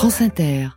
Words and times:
France 0.00 0.22
Inter. 0.22 0.68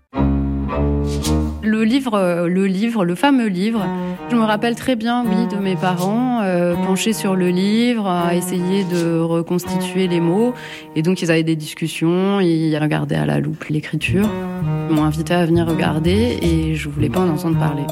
Le 1.63 1.83
livre, 1.85 2.15
euh, 2.15 2.49
le 2.49 2.65
livre, 2.67 3.05
le 3.05 3.15
fameux 3.15 3.47
livre. 3.47 3.87
Je 4.29 4.35
me 4.35 4.41
rappelle 4.41 4.75
très 4.75 4.97
bien, 4.97 5.23
oui, 5.25 5.47
de 5.47 5.55
mes 5.63 5.77
parents 5.77 6.41
euh, 6.41 6.75
penchés 6.75 7.13
sur 7.13 7.33
le 7.33 7.47
livre, 7.47 8.05
à 8.05 8.35
essayer 8.35 8.83
de 8.83 9.17
reconstituer 9.17 10.09
les 10.09 10.19
mots. 10.19 10.53
Et 10.97 11.03
donc, 11.03 11.21
ils 11.21 11.31
avaient 11.31 11.43
des 11.43 11.55
discussions, 11.55 12.41
ils 12.41 12.77
regardaient 12.77 13.15
à 13.15 13.25
la 13.25 13.39
loupe 13.39 13.63
l'écriture. 13.69 14.29
Ils 14.89 14.93
m'ont 14.93 15.05
invité 15.05 15.33
à 15.33 15.45
venir 15.45 15.67
regarder 15.67 16.37
et 16.41 16.75
je 16.75 16.89
voulais 16.89 17.07
pas 17.07 17.21
en 17.21 17.29
entendre 17.29 17.57
parler. 17.57 17.83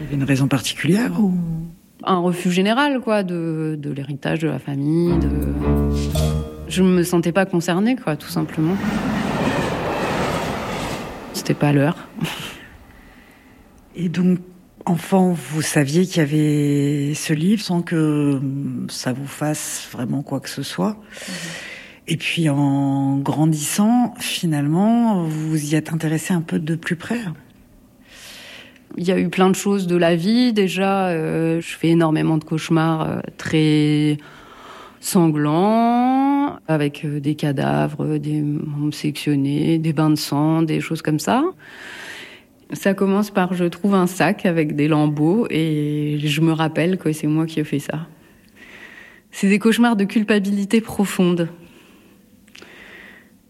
Il 0.00 0.04
y 0.04 0.06
avait 0.06 0.14
une 0.14 0.24
raison 0.24 0.48
particulière 0.48 1.12
ou? 1.20 1.34
Un 2.02 2.20
refus 2.20 2.50
général, 2.50 3.00
quoi, 3.00 3.22
de, 3.24 3.78
de 3.78 3.90
l'héritage 3.90 4.38
de 4.38 4.48
la 4.48 4.58
famille. 4.58 5.12
De... 5.18 5.28
Je 6.66 6.82
me 6.82 7.02
sentais 7.02 7.32
pas 7.32 7.44
concernée, 7.44 7.94
quoi, 7.94 8.16
tout 8.16 8.30
simplement. 8.30 8.76
C'était 11.42 11.54
pas 11.54 11.72
l'heure. 11.72 11.96
Et 13.96 14.08
donc, 14.08 14.38
enfant, 14.86 15.32
vous 15.32 15.60
saviez 15.60 16.06
qu'il 16.06 16.18
y 16.18 16.20
avait 16.20 17.14
ce 17.14 17.32
livre 17.32 17.60
sans 17.60 17.82
que 17.82 18.40
ça 18.88 19.12
vous 19.12 19.26
fasse 19.26 19.88
vraiment 19.90 20.22
quoi 20.22 20.38
que 20.38 20.48
ce 20.48 20.62
soit. 20.62 20.96
Et 22.06 22.16
puis, 22.16 22.48
en 22.48 23.16
grandissant, 23.16 24.14
finalement, 24.20 25.24
vous 25.24 25.50
vous 25.50 25.72
y 25.72 25.74
êtes 25.74 25.92
intéressé 25.92 26.32
un 26.32 26.42
peu 26.42 26.60
de 26.60 26.76
plus 26.76 26.94
près. 26.94 27.18
Il 28.96 29.02
y 29.02 29.10
a 29.10 29.18
eu 29.18 29.28
plein 29.28 29.50
de 29.50 29.56
choses 29.56 29.88
de 29.88 29.96
la 29.96 30.14
vie. 30.14 30.52
Déjà, 30.52 31.08
euh, 31.08 31.60
je 31.60 31.76
fais 31.76 31.88
énormément 31.88 32.38
de 32.38 32.44
cauchemars 32.44 33.02
euh, 33.02 33.20
très 33.36 34.16
sanglants, 35.00 36.11
avec 36.68 37.04
euh, 37.04 37.20
des 37.20 37.34
cadavres, 37.34 38.18
des 38.18 38.40
membres 38.40 38.94
sectionnés, 38.94 39.78
des 39.78 39.92
bains 39.92 40.10
de 40.10 40.16
sang, 40.16 40.62
des 40.62 40.80
choses 40.80 41.02
comme 41.02 41.18
ça. 41.18 41.44
Ça 42.72 42.94
commence 42.94 43.30
par 43.30 43.54
je 43.54 43.64
trouve 43.64 43.94
un 43.94 44.06
sac 44.06 44.46
avec 44.46 44.74
des 44.76 44.88
lambeaux 44.88 45.46
et 45.50 46.18
je 46.22 46.40
me 46.40 46.52
rappelle 46.52 46.96
que 46.96 47.12
c'est 47.12 47.26
moi 47.26 47.46
qui 47.46 47.60
ai 47.60 47.64
fait 47.64 47.78
ça. 47.78 48.06
C'est 49.30 49.48
des 49.48 49.58
cauchemars 49.58 49.96
de 49.96 50.04
culpabilité 50.04 50.80
profonde. 50.80 51.48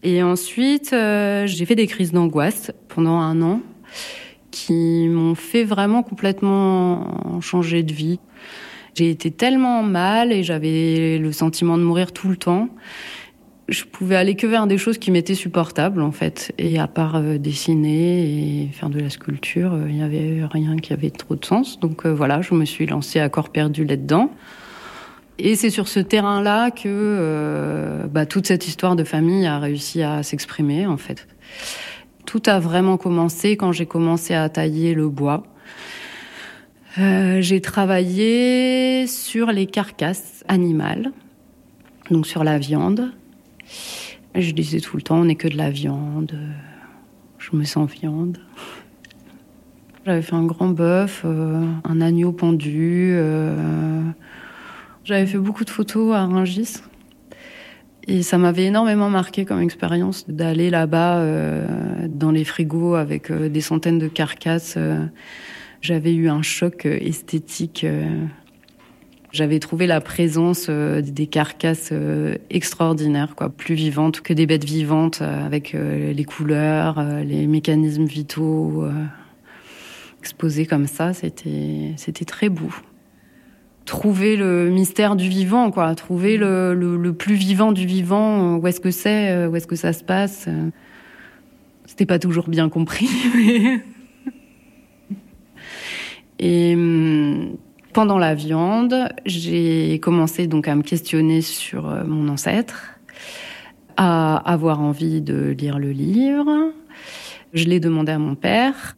Et 0.01 0.21
ensuite, 0.21 0.91
euh, 0.91 1.47
j'ai 1.47 1.65
fait 1.65 1.75
des 1.75 1.87
crises 1.87 2.11
d'angoisse 2.11 2.71
pendant 2.89 3.19
un 3.19 3.41
an 3.41 3.61
qui 4.51 5.07
m'ont 5.07 5.35
fait 5.35 5.63
vraiment 5.63 6.03
complètement 6.03 7.39
changer 7.41 7.83
de 7.83 7.93
vie. 7.93 8.19
J'ai 8.95 9.09
été 9.09 9.31
tellement 9.31 9.81
mal 9.81 10.31
et 10.31 10.43
j'avais 10.43 11.17
le 11.17 11.31
sentiment 11.31 11.77
de 11.77 11.83
mourir 11.83 12.11
tout 12.11 12.29
le 12.29 12.37
temps. 12.37 12.69
Je 13.69 13.85
pouvais 13.85 14.17
aller 14.17 14.35
que 14.35 14.45
vers 14.45 14.67
des 14.67 14.77
choses 14.77 14.97
qui 14.97 15.09
m'étaient 15.09 15.35
supportables 15.35 16.01
en 16.01 16.11
fait. 16.11 16.53
Et 16.57 16.79
à 16.79 16.87
part 16.87 17.15
euh, 17.15 17.37
dessiner 17.37 18.63
et 18.63 18.67
faire 18.67 18.89
de 18.89 18.99
la 18.99 19.09
sculpture, 19.09 19.73
euh, 19.73 19.85
il 19.87 19.95
n'y 19.95 20.03
avait 20.03 20.45
rien 20.45 20.75
qui 20.77 20.93
avait 20.93 21.09
trop 21.09 21.35
de 21.35 21.43
sens. 21.43 21.79
Donc 21.79 22.05
euh, 22.05 22.13
voilà, 22.13 22.41
je 22.41 22.53
me 22.53 22.65
suis 22.65 22.85
lancée 22.85 23.19
à 23.19 23.29
corps 23.29 23.49
perdu 23.49 23.85
là-dedans. 23.85 24.31
Et 25.39 25.55
c'est 25.55 25.71
sur 25.71 25.87
ce 25.87 25.99
terrain-là 25.99 26.69
que 26.69 28.05
bah, 28.11 28.27
toute 28.27 28.45
cette 28.45 28.67
histoire 28.67 28.95
de 28.95 29.03
famille 29.03 29.47
a 29.47 29.57
réussi 29.57 30.03
à 30.03 30.21
s'exprimer 30.21 30.85
en 30.85 30.97
fait. 30.97 31.27
Tout 32.27 32.43
a 32.45 32.59
vraiment 32.59 32.97
commencé 32.97 33.57
quand 33.57 33.71
j'ai 33.71 33.87
commencé 33.87 34.35
à 34.35 34.47
tailler 34.49 34.93
le 34.93 35.09
bois. 35.09 35.43
Euh, 36.99 37.41
j'ai 37.41 37.59
travaillé 37.59 39.07
sur 39.07 39.47
les 39.47 39.65
carcasses 39.65 40.43
animales, 40.47 41.11
donc 42.11 42.27
sur 42.27 42.43
la 42.43 42.59
viande. 42.59 43.11
Je 44.35 44.51
disais 44.51 44.79
tout 44.79 44.95
le 44.95 45.01
temps, 45.01 45.17
on 45.17 45.25
n'est 45.25 45.35
que 45.35 45.47
de 45.47 45.57
la 45.57 45.71
viande. 45.71 46.37
Je 47.39 47.55
me 47.55 47.63
sens 47.63 47.89
viande. 47.89 48.37
J'avais 50.05 50.21
fait 50.21 50.35
un 50.35 50.45
grand 50.45 50.67
bœuf, 50.67 51.23
euh, 51.25 51.65
un 51.83 52.01
agneau 52.01 52.31
pendu. 52.31 53.13
euh, 53.15 54.03
J'avais 55.03 55.25
fait 55.25 55.39
beaucoup 55.39 55.65
de 55.65 55.71
photos 55.71 56.13
à 56.13 56.25
Rungis. 56.25 56.81
Et 58.05 58.21
ça 58.21 58.37
m'avait 58.37 58.65
énormément 58.65 59.09
marqué 59.09 59.45
comme 59.45 59.61
expérience 59.61 60.29
d'aller 60.29 60.69
là-bas 60.69 61.25
dans 62.09 62.31
les 62.31 62.43
frigos 62.43 62.95
avec 62.95 63.31
des 63.31 63.61
centaines 63.61 63.97
de 63.97 64.09
carcasses. 64.09 64.77
J'avais 65.83 66.15
eu 66.15 66.29
un 66.29 66.41
choc 66.41 66.85
euh, 66.85 66.97
esthétique. 67.01 67.83
euh. 67.83 68.25
J'avais 69.33 69.59
trouvé 69.59 69.85
la 69.85 69.99
présence 69.99 70.67
euh, 70.69 71.01
des 71.01 71.27
carcasses 71.27 71.91
extraordinaires, 72.49 73.35
quoi, 73.35 73.49
plus 73.49 73.75
vivantes 73.75 74.21
que 74.21 74.31
des 74.31 74.45
bêtes 74.45 74.63
vivantes, 74.63 75.21
avec 75.21 75.73
les 75.73 76.23
couleurs, 76.23 77.03
les 77.23 77.47
mécanismes 77.47 78.05
vitaux 78.05 78.85
exposés 80.19 80.67
comme 80.67 80.85
ça. 80.85 81.13
C'était, 81.13 81.93
c'était 81.97 82.25
très 82.25 82.49
beau. 82.49 82.69
Trouver 83.85 84.37
le 84.37 84.69
mystère 84.69 85.15
du 85.15 85.27
vivant, 85.27 85.71
quoi, 85.71 85.95
trouver 85.95 86.37
le, 86.37 86.75
le, 86.75 87.13
plus 87.13 87.33
vivant 87.33 87.71
du 87.71 87.87
vivant. 87.87 88.57
Où 88.57 88.67
est-ce 88.67 88.79
que 88.79 88.91
c'est, 88.91 89.47
où 89.47 89.55
est-ce 89.55 89.67
que 89.67 89.75
ça 89.75 89.93
se 89.93 90.03
passe. 90.03 90.47
C'était 91.87 92.05
pas 92.05 92.19
toujours 92.19 92.49
bien 92.49 92.69
compris, 92.69 93.09
mais. 93.35 93.81
Et 96.45 96.73
hum, 96.75 97.55
pendant 97.93 98.17
la 98.17 98.35
viande, 98.35 99.07
j'ai 99.25 99.97
commencé 100.01 100.45
donc 100.45 100.67
à 100.67 100.75
me 100.75 100.81
questionner 100.81 101.39
sur 101.39 101.89
euh, 101.89 102.03
mon 102.03 102.27
ancêtre, 102.27 102.99
à 103.95 104.35
avoir 104.51 104.81
envie 104.81 105.21
de 105.21 105.55
lire 105.57 105.79
le 105.79 105.91
livre. 105.91 106.73
Je 107.53 107.63
l'ai 107.63 107.79
demandé 107.79 108.11
à 108.11 108.19
mon 108.19 108.35
père. 108.35 108.97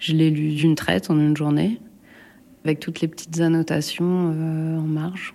Je 0.00 0.14
l'ai 0.14 0.30
lu 0.30 0.48
d'une 0.48 0.74
traite 0.74 1.10
en 1.10 1.16
une 1.16 1.36
journée, 1.36 1.80
avec 2.64 2.80
toutes 2.80 3.00
les 3.02 3.06
petites 3.06 3.40
annotations 3.40 4.32
euh, 4.34 4.78
en 4.78 4.88
marge. 4.88 5.34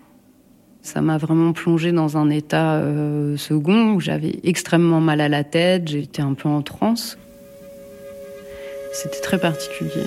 Ça 0.81 0.99
m'a 0.99 1.17
vraiment 1.17 1.53
plongé 1.53 1.93
dans 1.93 2.17
un 2.17 2.29
état 2.29 2.79
euh, 2.79 3.37
second 3.37 3.93
où 3.93 4.01
j'avais 4.01 4.41
extrêmement 4.43 4.99
mal 4.99 5.21
à 5.21 5.29
la 5.29 5.45
tête, 5.45 5.87
j'étais 5.87 6.21
un 6.21 6.33
peu 6.33 6.49
en 6.49 6.61
transe. 6.61 7.17
C'était 8.91 9.21
très 9.21 9.39
particulier. 9.39 10.03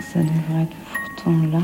Ça 0.00 0.20
devrait 0.20 0.62
être 0.64 0.76
pourtant 0.94 1.38
là. 1.46 1.60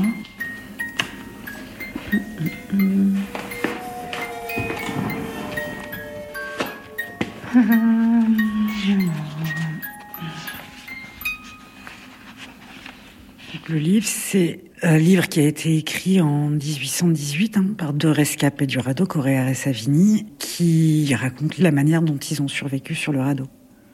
Le 13.69 13.77
livre, 13.77 14.05
c'est 14.07 14.63
un 14.81 14.97
livre 14.97 15.27
qui 15.27 15.39
a 15.41 15.47
été 15.47 15.77
écrit 15.77 16.21
en 16.21 16.49
1818 16.49 17.57
hein, 17.57 17.65
par 17.77 17.93
deux 17.93 18.09
rescapés 18.09 18.65
du 18.65 18.79
radeau, 18.79 19.05
Correa 19.05 19.49
et 19.49 19.53
Savini, 19.53 20.25
qui 20.57 21.13
racontent 21.13 21.55
la 21.59 21.71
manière 21.71 22.01
dont 22.01 22.17
ils 22.17 22.41
ont 22.41 22.47
survécu 22.47 22.95
sur 22.95 23.11
le 23.11 23.19
radeau. 23.19 23.45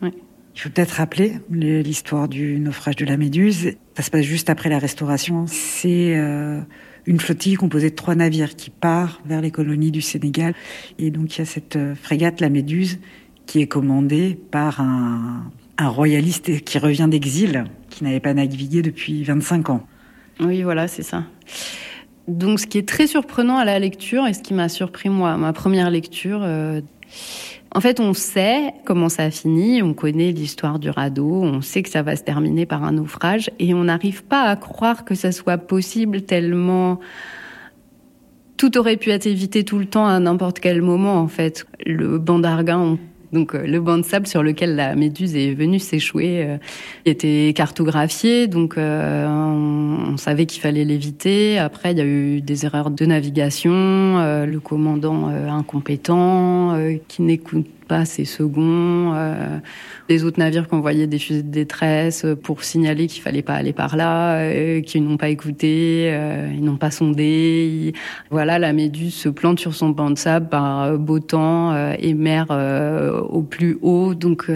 Il 0.01 0.61
faut 0.61 0.69
peut-être 0.69 0.91
rappeler 0.91 1.33
le- 1.49 1.81
l'histoire 1.81 2.27
du 2.29 2.59
naufrage 2.59 2.95
de 2.95 3.05
la 3.05 3.17
Méduse. 3.17 3.71
Ça 3.97 4.03
se 4.03 4.11
passe 4.11 4.21
juste 4.23 4.49
après 4.51 4.69
la 4.69 4.77
Restauration. 4.79 5.45
C'est 5.47 6.15
euh, 6.15 6.61
une 7.07 7.19
flottille 7.19 7.55
composée 7.55 7.89
de 7.89 7.95
trois 7.95 8.13
navires 8.15 8.55
qui 8.55 8.69
part 8.69 9.19
vers 9.25 9.41
les 9.41 9.49
colonies 9.51 9.89
du 9.91 10.01
Sénégal. 10.01 10.53
Et 10.99 11.09
donc 11.11 11.35
il 11.35 11.39
y 11.39 11.41
a 11.41 11.45
cette 11.45 11.75
euh, 11.75 11.95
frégate, 11.95 12.39
la 12.39 12.49
Méduse, 12.49 12.99
qui 13.47 13.61
est 13.61 13.67
commandée 13.67 14.39
par 14.51 14.79
un, 14.79 15.51
un 15.79 15.87
royaliste 15.89 16.63
qui 16.63 16.77
revient 16.77 17.07
d'exil, 17.09 17.65
qui 17.89 18.03
n'avait 18.03 18.19
pas 18.21 18.33
navigué 18.35 18.81
depuis 18.83 19.23
25 19.23 19.69
ans. 19.71 19.85
Oui, 20.39 20.61
voilà, 20.61 20.87
c'est 20.87 21.03
ça. 21.03 21.25
Donc, 22.27 22.59
ce 22.59 22.67
qui 22.67 22.77
est 22.77 22.87
très 22.87 23.07
surprenant 23.07 23.57
à 23.57 23.65
la 23.65 23.79
lecture 23.79 24.25
et 24.27 24.33
ce 24.33 24.41
qui 24.41 24.53
m'a 24.53 24.69
surpris 24.69 25.09
moi, 25.09 25.35
ma 25.37 25.51
première 25.53 25.89
lecture, 25.91 26.39
euh, 26.43 26.79
en 27.75 27.81
fait, 27.81 27.99
on 27.99 28.13
sait 28.13 28.73
comment 28.85 29.09
ça 29.09 29.23
a 29.23 29.31
fini, 29.31 29.81
on 29.81 29.93
connaît 29.93 30.31
l'histoire 30.31 30.79
du 30.79 30.89
radeau, 30.89 31.41
on 31.43 31.61
sait 31.61 31.83
que 31.83 31.89
ça 31.89 32.01
va 32.01 32.15
se 32.15 32.23
terminer 32.23 32.65
par 32.65 32.83
un 32.83 32.93
naufrage 32.93 33.49
et 33.59 33.73
on 33.73 33.85
n'arrive 33.85 34.23
pas 34.23 34.43
à 34.43 34.55
croire 34.55 35.03
que 35.05 35.15
ça 35.15 35.31
soit 35.31 35.57
possible 35.57 36.21
tellement 36.21 36.99
tout 38.55 38.77
aurait 38.77 38.97
pu 38.97 39.09
être 39.09 39.25
évité 39.25 39.65
tout 39.65 39.79
le 39.79 39.85
temps 39.85 40.05
à 40.05 40.17
n'importe 40.19 40.59
quel 40.59 40.81
moment 40.81 41.15
en 41.17 41.27
fait. 41.27 41.65
Le 41.85 42.19
banc 42.19 42.39
d'Arguin, 42.39 42.79
on- 42.79 42.99
donc 43.33 43.55
euh, 43.55 43.65
le 43.65 43.81
banc 43.81 43.97
de 43.97 44.03
sable 44.03 44.27
sur 44.27 44.43
lequel 44.43 44.75
la 44.75 44.95
méduse 44.95 45.35
est 45.35 45.53
venue 45.53 45.79
s'échouer, 45.79 46.43
euh, 46.43 46.57
était 47.05 47.51
cartographié, 47.55 48.47
donc 48.47 48.77
euh, 48.77 49.27
on, 49.27 50.15
savait 50.17 50.45
qu'il 50.45 50.61
fallait 50.61 50.85
l'éviter. 50.85 51.57
Après, 51.57 51.91
il 51.91 51.97
y 51.97 52.01
a 52.01 52.05
eu 52.05 52.39
des 52.39 52.65
erreurs 52.65 52.91
de 52.91 53.05
navigation, 53.05 53.71
le 53.73 54.59
commandant 54.59 55.27
incompétent, 55.27 56.77
qui 57.07 57.23
n'écoute 57.23 57.65
pas 57.85 58.05
ses 58.05 58.25
seconds. 58.25 59.13
Euh, 59.13 59.59
les 60.09 60.23
autres 60.23 60.39
navires 60.39 60.67
qui 60.67 60.75
envoyaient 60.75 61.07
des 61.07 61.19
fusées 61.19 61.43
de 61.43 61.51
détresse 61.51 62.25
pour 62.43 62.63
signaler 62.63 63.07
qu'il 63.07 63.21
fallait 63.21 63.41
pas 63.41 63.53
aller 63.53 63.73
par 63.73 63.95
là, 63.95 64.37
euh, 64.37 64.81
qu'ils 64.81 65.03
n'ont 65.03 65.17
pas 65.17 65.29
écouté, 65.29 66.09
euh, 66.11 66.51
ils 66.53 66.63
n'ont 66.63 66.77
pas 66.77 66.91
sondé. 66.91 67.93
Voilà, 68.31 68.59
la 68.59 68.73
Méduse 68.73 69.13
se 69.13 69.29
plante 69.29 69.59
sur 69.59 69.73
son 69.73 69.89
banc 69.89 70.11
de 70.11 70.17
sable 70.17 70.49
par 70.49 70.97
beau 70.97 71.19
temps 71.19 71.93
et 71.97 72.13
mer 72.13 72.47
au 73.29 73.41
plus 73.41 73.77
haut, 73.81 74.13
donc 74.15 74.49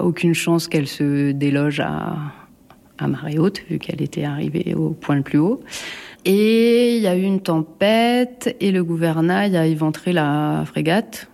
aucune 0.00 0.34
chance 0.34 0.68
qu'elle 0.68 0.86
se 0.86 1.32
déloge 1.32 1.80
à, 1.80 2.16
à 2.98 3.08
marée 3.08 3.38
haute 3.38 3.62
vu 3.68 3.78
qu'elle 3.78 4.02
était 4.02 4.24
arrivée 4.24 4.74
au 4.74 4.90
point 4.90 5.16
le 5.16 5.22
plus 5.22 5.38
haut. 5.38 5.60
Et 6.24 6.96
il 6.96 7.02
y 7.02 7.08
a 7.08 7.16
eu 7.16 7.22
une 7.22 7.40
tempête 7.40 8.56
et 8.60 8.70
le 8.70 8.84
gouvernail 8.84 9.56
a 9.56 9.66
éventré 9.66 10.12
la 10.12 10.62
frégate. 10.66 11.28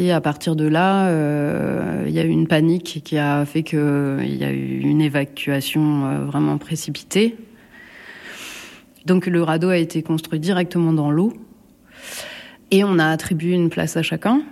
Et 0.00 0.12
à 0.12 0.20
partir 0.20 0.54
de 0.54 0.64
là, 0.64 1.08
euh, 1.08 2.04
il 2.06 2.12
y 2.12 2.20
a 2.20 2.24
eu 2.24 2.28
une 2.28 2.46
panique 2.46 3.00
qui 3.04 3.18
a 3.18 3.44
fait 3.44 3.64
qu'il 3.64 4.36
y 4.36 4.44
a 4.44 4.52
eu 4.52 4.78
une 4.78 5.00
évacuation 5.00 6.06
euh, 6.06 6.24
vraiment 6.24 6.56
précipitée. 6.56 7.34
Donc 9.06 9.26
le 9.26 9.42
radeau 9.42 9.70
a 9.70 9.76
été 9.76 10.04
construit 10.04 10.38
directement 10.38 10.92
dans 10.92 11.10
l'eau. 11.10 11.32
Et 12.70 12.84
on 12.84 13.00
a 13.00 13.06
attribué 13.06 13.54
une 13.54 13.70
place 13.70 13.96
à 13.96 14.02
chacun. 14.02 14.42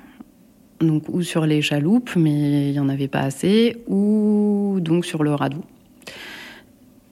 Donc 0.80 1.04
ou 1.08 1.22
sur 1.22 1.46
les 1.46 1.62
chaloupes, 1.62 2.16
mais 2.16 2.70
il 2.70 2.72
n'y 2.72 2.80
en 2.80 2.88
avait 2.88 3.06
pas 3.06 3.20
assez, 3.20 3.76
ou 3.86 4.78
donc 4.80 5.06
sur 5.06 5.22
le 5.22 5.32
radeau. 5.32 5.62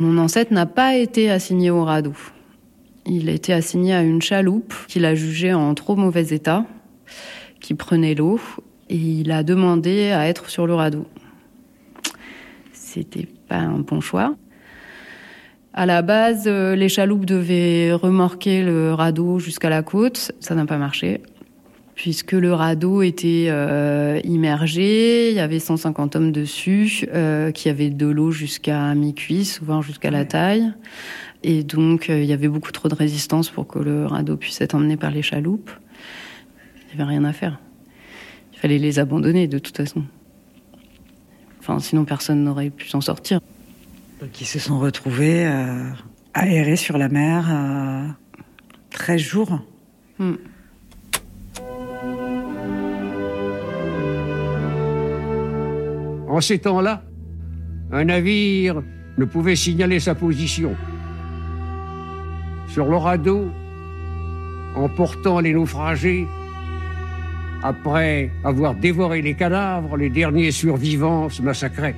Mon 0.01 0.19
ancêtre 0.19 0.53
n'a 0.53 0.67
pas 0.67 0.97
été 0.97 1.31
assigné 1.31 1.71
au 1.71 1.85
radeau. 1.85 2.15
Il 3.07 3.29
a 3.29 3.33
été 3.33 3.53
assigné 3.53 3.95
à 3.95 4.03
une 4.03 4.21
chaloupe 4.21 4.75
qu'il 4.89 5.05
a 5.05 5.15
jugée 5.15 5.55
en 5.55 5.73
trop 5.75 5.95
mauvais 5.95 6.35
état, 6.35 6.67
qui 7.65 7.73
prenait 7.73 8.15
l'eau, 8.15 8.39
et 8.91 8.97
il 8.97 9.33
a 9.33 9.43
demandé 9.43 10.11
à 10.11 10.29
être 10.29 10.51
sur 10.51 10.67
le 10.67 10.75
radeau. 10.75 11.07
C'était 12.75 13.27
pas 13.49 13.57
un 13.57 13.79
bon 13.79 14.03
choix. 14.03 14.37
À 15.73 15.87
la 15.87 16.03
base, 16.03 16.45
euh, 16.47 16.77
les 16.77 16.91
chaloupes 16.91 17.25
devaient 17.25 17.95
remorquer 17.95 18.63
le 18.63 18.93
radeau 18.93 19.39
jusqu'à 19.39 19.71
la 19.71 19.83
côte. 19.83 20.33
Ça 20.41 20.55
n'a 20.55 20.67
pas 20.67 20.77
marché, 20.77 21.23
puisque 21.95 22.33
le 22.33 22.53
radeau 22.53 23.01
était 23.01 23.47
euh, 23.49 24.21
immergé. 24.25 25.31
Il 25.31 25.37
y 25.37 25.41
avait 25.41 25.59
150 25.59 26.17
hommes 26.17 26.33
dessus, 26.33 27.09
euh, 27.15 27.51
qui 27.51 27.71
avaient 27.71 27.89
de 27.89 28.07
l'eau 28.07 28.31
jusqu'à 28.31 28.95
mi-cuisse, 28.95 29.55
souvent 29.55 29.81
jusqu'à 29.81 30.11
la 30.11 30.27
taille. 30.27 30.71
Et 31.43 31.63
donc, 31.63 32.11
euh, 32.11 32.23
il 32.23 32.29
y 32.29 32.35
avait 32.35 32.49
beaucoup 32.49 32.73
trop 32.73 32.89
de 32.89 32.95
résistance 32.95 33.49
pour 33.49 33.67
que 33.67 33.79
le 33.79 34.07
radeau 34.07 34.37
puisse 34.37 34.61
être 34.61 34.75
emmené 34.75 34.99
par 34.99 35.11
les 35.11 35.23
chaloupes. 35.23 35.71
Il 36.95 36.99
n'y 36.99 37.03
avait 37.03 37.11
rien 37.11 37.25
à 37.25 37.33
faire. 37.33 37.59
Il 38.53 38.59
fallait 38.61 38.79
les 38.79 39.01
abandonner 39.01 39.49
de 39.49 39.59
toute 39.59 39.77
façon. 39.77 40.05
Enfin, 41.59 41.81
sinon 41.81 42.05
personne 42.05 42.45
n'aurait 42.45 42.71
pu 42.71 42.89
s'en 42.89 43.01
sortir. 43.01 43.41
Donc 44.21 44.41
ils 44.41 44.47
se 44.47 44.61
sont 44.61 44.79
retrouvés 44.79 45.45
euh, 45.45 45.91
aérés 46.35 46.77
sur 46.77 46.97
la 46.97 47.09
mer 47.09 47.47
euh, 47.51 48.07
13 48.91 49.21
jours. 49.21 49.61
Hmm. 50.21 50.35
En 56.29 56.41
ces 56.41 56.61
temps-là, 56.61 57.03
un 57.91 58.05
navire 58.05 58.83
ne 59.19 59.25
pouvait 59.25 59.57
signaler 59.57 59.99
sa 59.99 60.15
position 60.15 60.77
sur 62.69 62.87
le 62.87 62.97
radeau, 62.97 63.51
emportant 64.77 65.41
les 65.41 65.53
naufragés. 65.53 66.27
Après 67.65 68.31
avoir 68.45 68.75
dévoré 68.75 69.23
les 69.23 69.33
cadavres, 69.33 69.97
les 69.97 70.11
derniers 70.11 70.51
survivants 70.51 71.31
se 71.31 71.41
massacraient. 71.41 71.97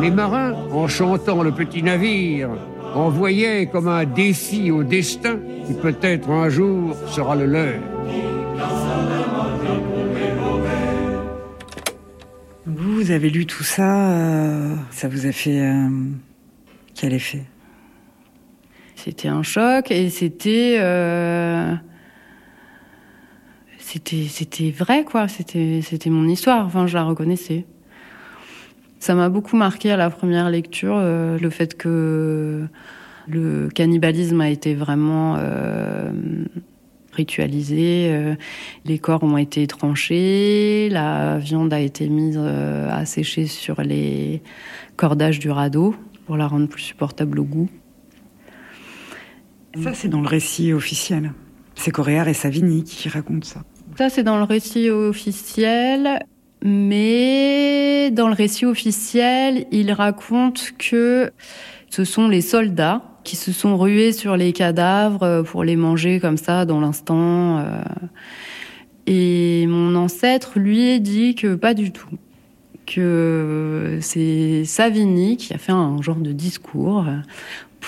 Les 0.00 0.10
marins, 0.10 0.54
en 0.72 0.88
chantant 0.88 1.42
le 1.42 1.52
petit 1.52 1.84
navire, 1.84 2.50
envoyaient 2.94 3.66
comme 3.66 3.86
un 3.86 4.04
défi 4.04 4.72
au 4.72 4.82
destin 4.82 5.36
qui 5.66 5.72
peut-être 5.74 6.28
un 6.30 6.48
jour 6.48 6.96
sera 7.06 7.36
le 7.36 7.46
leur. 7.46 7.74
vous 12.66 13.12
avez 13.12 13.30
lu 13.30 13.46
tout 13.46 13.62
ça, 13.62 14.10
euh, 14.10 14.74
ça 14.90 15.06
vous 15.06 15.26
a 15.26 15.32
fait 15.32 15.60
euh, 15.60 15.88
quel 16.96 17.12
effet? 17.14 17.44
C'était 18.96 19.28
un 19.28 19.42
choc 19.44 19.90
et 19.90 20.10
c'était 20.10 20.78
euh, 20.80 21.72
c'était 23.78 24.70
vrai 24.70 25.04
quoi. 25.04 25.28
C'était 25.28 26.10
mon 26.10 26.26
histoire. 26.26 26.66
Enfin, 26.66 26.86
je 26.88 26.94
la 26.94 27.04
reconnaissais. 27.04 27.64
Ça 28.98 29.14
m'a 29.14 29.28
beaucoup 29.28 29.56
marqué 29.56 29.92
à 29.92 29.96
la 29.96 30.10
première 30.10 30.50
lecture 30.50 30.98
le 30.98 31.50
fait 31.50 31.76
que 31.76 32.66
le 33.28 33.68
cannibalisme 33.72 34.40
a 34.40 34.50
été 34.50 34.74
vraiment 34.74 35.36
ritualisé. 37.16 38.10
Euh, 38.12 38.34
les 38.84 38.98
corps 38.98 39.24
ont 39.24 39.36
été 39.36 39.66
tranchés, 39.66 40.88
la 40.90 41.38
viande 41.38 41.72
a 41.72 41.80
été 41.80 42.08
mise 42.08 42.38
euh, 42.38 42.88
à 42.92 43.04
sécher 43.06 43.46
sur 43.46 43.82
les 43.82 44.42
cordages 44.96 45.40
du 45.40 45.50
radeau 45.50 45.96
pour 46.26 46.36
la 46.36 46.46
rendre 46.46 46.68
plus 46.68 46.82
supportable 46.82 47.40
au 47.40 47.44
goût. 47.44 47.68
Ça, 49.82 49.94
c'est 49.94 50.08
dans 50.08 50.20
le 50.20 50.28
récit 50.28 50.72
officiel. 50.72 51.32
C'est 51.74 51.90
Coréard 51.90 52.28
et 52.28 52.34
Savini 52.34 52.84
qui 52.84 53.08
racontent 53.08 53.46
ça. 53.46 53.62
Ça, 53.98 54.08
c'est 54.08 54.22
dans 54.22 54.38
le 54.38 54.44
récit 54.44 54.90
officiel. 54.90 56.20
Mais 56.62 58.10
dans 58.10 58.28
le 58.28 58.34
récit 58.34 58.66
officiel, 58.66 59.66
il 59.70 59.92
raconte 59.92 60.72
que 60.78 61.30
ce 61.90 62.04
sont 62.04 62.28
les 62.28 62.40
soldats 62.40 63.02
qui 63.24 63.36
se 63.36 63.52
sont 63.52 63.76
rués 63.76 64.12
sur 64.12 64.36
les 64.36 64.52
cadavres 64.52 65.22
euh, 65.22 65.42
pour 65.42 65.64
les 65.64 65.76
manger 65.76 66.20
comme 66.20 66.36
ça 66.36 66.64
dans 66.64 66.80
l'instant. 66.80 67.58
Euh. 67.58 67.82
Et 69.06 69.66
mon 69.68 69.94
ancêtre, 69.96 70.58
lui, 70.58 71.00
dit 71.00 71.34
que 71.34 71.54
pas 71.54 71.74
du 71.74 71.92
tout. 71.92 72.08
Que 72.86 73.98
c'est 74.00 74.64
Savigny 74.64 75.36
qui 75.36 75.52
a 75.52 75.58
fait 75.58 75.72
un 75.72 76.00
genre 76.02 76.16
de 76.16 76.30
discours 76.32 77.04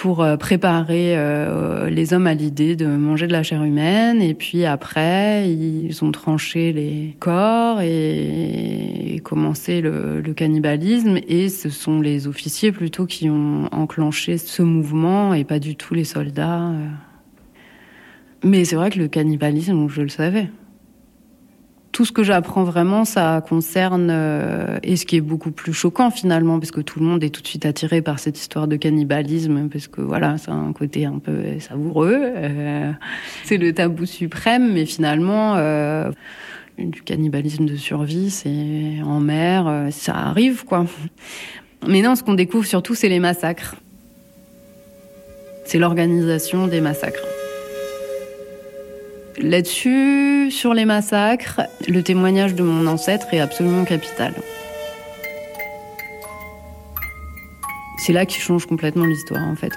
pour 0.01 0.23
euh, 0.23 0.37
préparer 0.37 1.17
euh, 1.17 1.91
les 1.91 2.15
hommes 2.15 2.29
à 2.29 2.35
l'idée 2.35 2.77
de 2.77 2.87
manger 2.87 3.27
de 3.27 3.33
la 3.33 3.43
chair 3.43 3.65
humaine. 3.65 4.23
Et 4.23 4.33
puis 4.33 4.65
après, 4.65 5.51
ils 5.51 6.05
ont 6.05 6.13
tranché 6.13 6.73
les 6.73 7.17
corps 7.19 7.81
et, 7.81 9.21
commencé 9.25 9.81
le, 9.81 10.21
le, 10.21 10.35
cannibalisme. 10.35 11.19
Et 11.27 11.49
ce 11.49 11.69
sont 11.69 12.01
les 12.01 12.29
officiers 12.29 12.71
plutôt 12.71 13.07
qui 13.07 13.29
ont 13.29 13.69
enclenché 13.73 14.39
ce 14.39 14.63
mouvement 14.63 15.35
et 15.35 15.43
pas 15.43 15.59
du 15.59 15.75
tout 15.75 15.95
les 15.95 16.05
soldats. 16.05 16.71
Mais 18.45 18.65
c'est 18.65 18.77
vrai 18.77 18.91
que 18.91 19.01
le 19.01 19.09
cannibalisme, 19.09 19.89
je 19.89 20.03
le 20.03 20.09
savais 20.09 20.49
tout 21.99 22.05
ce 22.05 22.13
que 22.13 22.23
j'apprends 22.23 22.63
vraiment, 22.63 23.05
ça 23.05 23.43
concerne, 23.45 24.07
euh, 24.09 24.79
et 24.85 24.95
ce 24.95 25.05
qui 25.05 25.17
est 25.17 25.21
beaucoup 25.21 25.51
plus 25.51 25.73
choquant 25.73 26.13
finalement, 26.13 26.61
parce 26.61 26.71
que 26.71 26.81
tout 26.81 27.01
le 27.01 27.07
monde 27.07 27.25
est 27.25 27.31
tout 27.31 27.43
de 27.43 27.47
suite 27.49 27.67
attiré 27.67 28.03
par 28.03 28.21
cette 28.21 28.39
histoire 28.39 28.69
de 28.69 28.77
cannibalisme, 28.77 29.69
parce 29.69 29.89
que 29.89 30.01
voilà, 30.01 30.39
c'est 30.39 30.53
un 30.53 30.73
côté 30.73 31.07
un 31.07 31.19
peu 31.19 31.59
savoureux, 31.59 32.17
euh, 32.23 32.93
c'est 33.43 33.57
le 33.57 33.73
tabou 33.73 34.07
suprême, 34.07 34.75
mais 34.75 34.87
finalement, 34.87 35.57
euh, 35.57 36.13
du 36.79 37.03
cannibalisme 37.03 37.67
de 37.67 37.75
survie, 37.75 38.31
c'est 38.31 39.03
en 39.05 39.19
mer, 39.19 39.89
ça 39.91 40.15
arrive 40.15 40.65
quoi. 40.65 40.87
Mais 41.89 42.01
non, 42.01 42.15
ce 42.15 42.23
qu'on 42.23 42.35
découvre 42.35 42.65
surtout, 42.65 42.95
c'est 42.95 43.09
les 43.09 43.19
massacres. 43.19 43.75
C'est 45.65 45.81
l'organisation 45.81 46.69
des 46.69 46.81
massacres. 46.81 47.38
Là-dessus, 49.41 50.51
sur 50.51 50.75
les 50.75 50.85
massacres, 50.85 51.61
le 51.87 52.03
témoignage 52.03 52.55
de 52.55 52.65
mon 52.65 52.89
ancêtre 52.89 53.29
est 53.33 53.39
absolument 53.39 53.85
capital. 53.85 54.35
C'est 57.99 58.13
là 58.13 58.27
qu'il 58.27 58.43
change 58.43 58.67
complètement 58.67 59.05
l'histoire 59.05 59.47
en 59.47 59.55
fait. 59.55 59.73